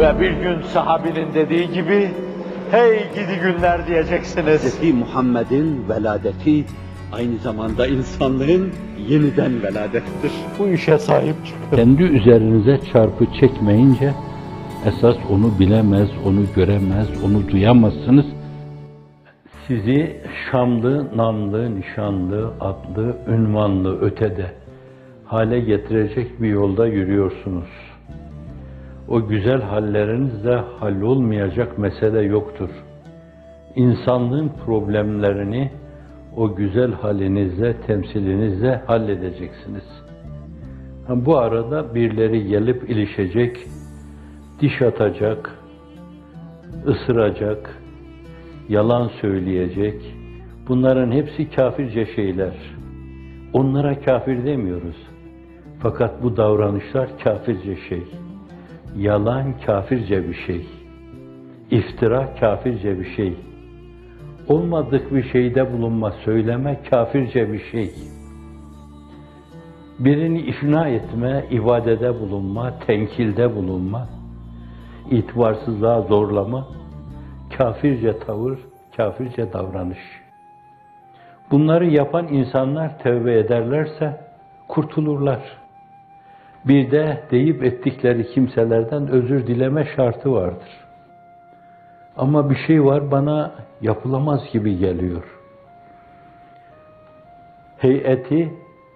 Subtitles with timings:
[0.00, 2.10] Ve bir gün sahabinin dediği gibi,
[2.70, 4.80] hey gidi günler diyeceksiniz.
[4.80, 4.94] Hz.
[4.94, 6.64] Muhammed'in veladeti
[7.12, 8.72] aynı zamanda insanlığın
[9.08, 10.32] yeniden veladettir.
[10.58, 11.76] Bu işe sahip çıkın.
[11.76, 14.12] Kendi üzerinize çarpı çekmeyince
[14.86, 18.26] esas onu bilemez, onu göremez, onu duyamazsınız.
[19.66, 20.20] Sizi
[20.50, 24.52] şanlı, namlı, nişanlı, adlı, ünvanlı, ötede
[25.24, 27.89] hale getirecek bir yolda yürüyorsunuz.
[29.10, 32.70] O güzel hallerinizle hallolmayacak mesele yoktur.
[33.76, 35.70] İnsanlığın problemlerini
[36.36, 39.84] o güzel halinizle, temsilinizle halledeceksiniz.
[41.06, 43.56] Ha, Bu arada birileri gelip ilişecek,
[44.60, 45.58] diş atacak,
[46.86, 47.82] ısıracak,
[48.68, 50.14] yalan söyleyecek.
[50.68, 52.54] Bunların hepsi kafirce şeyler.
[53.52, 54.96] Onlara kafir demiyoruz.
[55.80, 58.02] Fakat bu davranışlar kafirce şey.
[58.96, 60.66] Yalan kafirce bir şey.
[61.70, 63.36] İftira kafirce bir şey.
[64.48, 67.90] Olmadık bir şeyde bulunma, söyleme kafirce bir şey.
[69.98, 74.08] Birini ifna etme, ibadede bulunma, tenkilde bulunma,
[75.10, 76.68] itibarsızlığa zorlama,
[77.58, 78.58] kafirce tavır,
[78.96, 79.98] kafirce davranış.
[81.50, 84.20] Bunları yapan insanlar tevbe ederlerse
[84.68, 85.59] kurtulurlar.
[86.64, 90.68] Bir de deyip ettikleri kimselerden özür dileme şartı vardır.
[92.16, 95.22] Ama bir şey var bana yapılamaz gibi geliyor.
[97.78, 98.52] Heyeti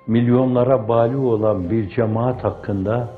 [0.06, 3.09] milyonlara bali olan bir cemaat hakkında,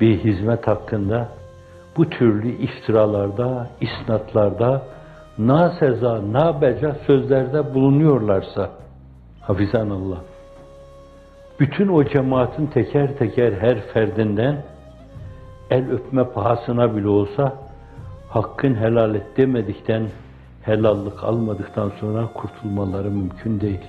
[0.00, 1.28] bir hizmet hakkında
[1.96, 4.82] bu türlü iftiralarda, isnatlarda,
[5.38, 8.70] na seza, na beca sözlerde bulunuyorlarsa,
[9.40, 10.18] hafizanallah,
[11.62, 14.62] bütün o cemaatin teker teker her ferdinden
[15.70, 17.52] el öpme pahasına bile olsa
[18.28, 20.08] hakkın helal et demedikten,
[20.62, 23.80] helallik almadıktan sonra kurtulmaları mümkün değil.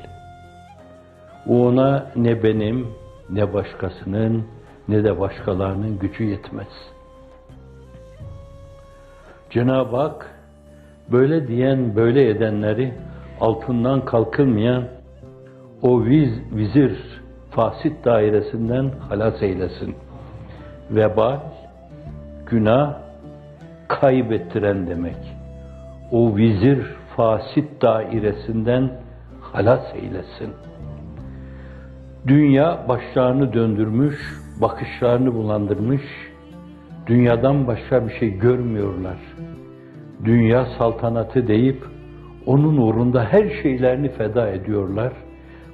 [1.48, 2.88] Ona ne benim,
[3.30, 4.46] ne başkasının,
[4.88, 6.92] ne de başkalarının gücü yetmez.
[9.50, 10.32] Cenab-ı Hak
[11.12, 12.94] böyle diyen, böyle edenleri
[13.40, 14.84] altından kalkılmayan
[15.82, 17.23] o viz, vizir,
[17.56, 19.96] fasit dairesinden halas eylesin.
[20.92, 21.40] Vebal,
[22.46, 22.98] günah,
[23.88, 25.18] kaybettiren demek.
[26.12, 28.92] O vizir, fasit dairesinden
[29.42, 30.54] halas eylesin.
[32.28, 34.18] Dünya başlarını döndürmüş,
[34.62, 36.02] bakışlarını bulandırmış,
[37.08, 39.18] dünyadan başka bir şey görmüyorlar.
[40.26, 41.84] Dünya saltanatı deyip
[42.46, 45.14] onun uğrunda her şeylerini feda ediyorlar.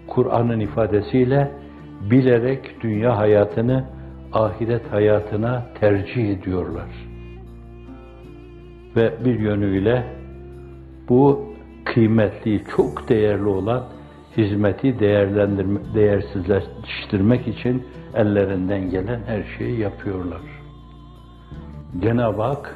[0.07, 1.51] Kur'an'ın ifadesiyle
[2.01, 3.85] bilerek dünya hayatını
[4.33, 6.89] ahiret hayatına tercih ediyorlar.
[8.95, 10.03] Ve bir yönüyle
[11.09, 11.49] bu
[11.85, 13.83] kıymetli, çok değerli olan
[14.37, 17.83] hizmeti değerlendirme, değersizleştirmek için
[18.15, 20.41] ellerinden gelen her şeyi yapıyorlar.
[22.01, 22.75] Cenab-ı Hak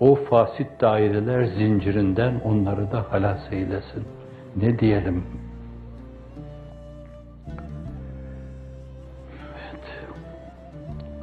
[0.00, 4.04] o fasit daireler zincirinden onları da halas eylesin.
[4.56, 5.24] Ne diyelim?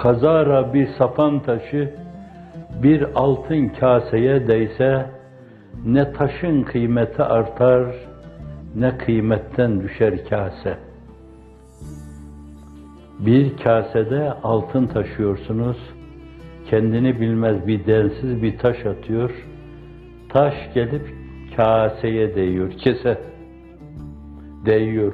[0.01, 1.93] Kazara bir sapan taşı
[2.83, 5.05] bir altın kaseye değse
[5.85, 7.85] ne taşın kıymeti artar
[8.75, 10.77] ne kıymetten düşer kase.
[13.19, 15.77] Bir kasede altın taşıyorsunuz,
[16.69, 19.31] kendini bilmez bir densiz bir taş atıyor,
[20.29, 21.13] taş gelip
[21.55, 23.17] kaseye değiyor, kese
[24.66, 25.13] değiyor.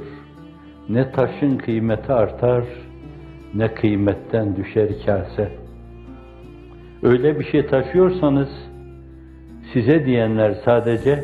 [0.89, 2.63] Ne taşın kıymeti artar,
[3.55, 5.51] ne kıymetten düşer kase.
[7.03, 8.49] Öyle bir şey taşıyorsanız,
[9.73, 11.23] size diyenler sadece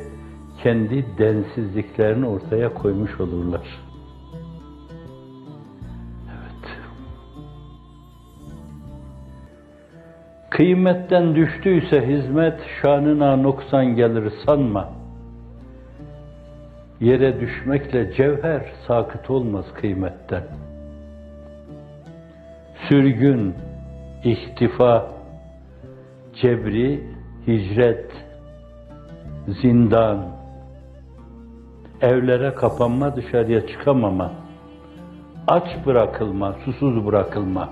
[0.64, 3.62] kendi densizliklerini ortaya koymuş olurlar.
[6.26, 6.78] Evet.
[10.50, 14.90] Kıymetten düştüyse hizmet şanına noksan gelir sanma.
[17.00, 20.44] Yere düşmekle cevher sakıt olmaz kıymetten.
[22.92, 23.56] Sürgün,
[24.24, 25.08] ihtifa,
[26.42, 27.04] cebri,
[27.48, 28.12] hicret,
[29.48, 30.28] zindan,
[32.02, 34.32] evlere kapanma, dışarıya çıkamama,
[35.48, 37.70] aç bırakılma, susuz bırakılma,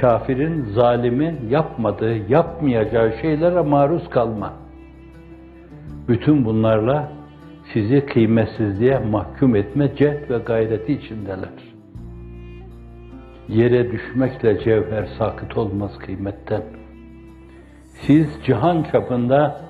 [0.00, 4.52] kafirin, zalimin yapmadığı, yapmayacağı şeylere maruz kalma.
[6.08, 7.12] Bütün bunlarla
[7.72, 11.75] sizi kıymetsizliğe mahkum etme cehd ve gayreti içindeler.
[13.48, 16.62] Yere düşmekle cevher sakıt olmaz kıymetten.
[18.00, 19.60] Siz cihan çapında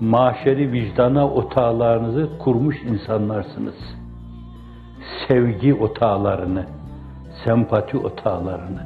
[0.00, 3.96] maşeri vicdana otağlarınızı kurmuş insanlarsınız.
[5.28, 6.66] Sevgi otağlarını,
[7.44, 8.82] sempati otağlarını.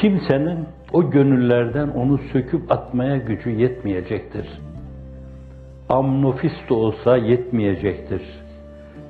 [0.00, 4.48] Kimsenin o gönüllerden onu söküp atmaya gücü yetmeyecektir.
[5.88, 8.22] Amnofis de olsa yetmeyecektir.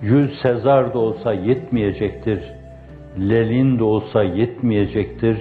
[0.02, 2.59] Yüz Sezar da olsa yetmeyecektir.
[3.18, 5.38] Lenin de olsa yetmeyecektir.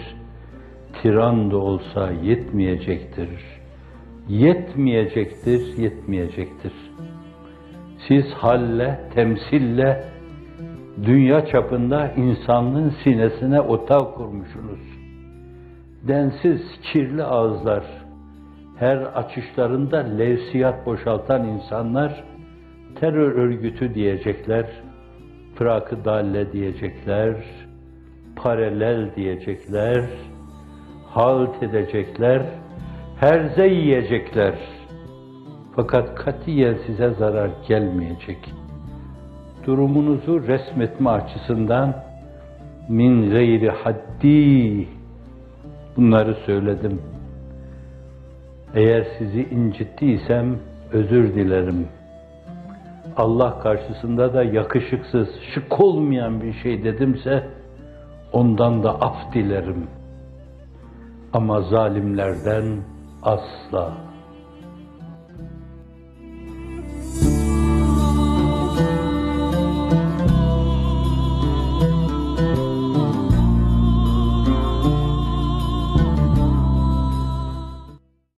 [1.01, 3.30] Tiran da olsa yetmeyecektir.
[4.30, 6.74] Yetmeyecektir, yetmeyecektir.
[8.07, 10.04] Siz halle, temsille
[11.04, 14.80] dünya çapında insanlığın sinesine otağı kurmuşsunuz.
[16.07, 17.83] Densiz, kirli ağızlar,
[18.80, 22.24] her açışlarında levsiyat boşaltan insanlar
[23.00, 24.66] terör örgütü diyecekler,
[25.59, 27.35] Pırak'ı dalle diyecekler,
[28.35, 30.06] paralel diyecekler,
[31.09, 32.41] halt edecekler,
[33.19, 34.56] herze yiyecekler.
[35.75, 38.53] Fakat katiyen size zarar gelmeyecek.
[39.65, 42.03] Durumunuzu resmetme açısından
[42.89, 44.88] min gayri haddi
[45.97, 47.01] bunları söyledim.
[48.75, 50.57] Eğer sizi incittiysem
[50.91, 51.88] özür dilerim.
[53.19, 57.48] Allah karşısında da yakışıksız, şık olmayan bir şey dedimse
[58.33, 59.88] ondan da af dilerim.
[61.33, 62.66] Ama zalimlerden
[63.24, 64.08] asla.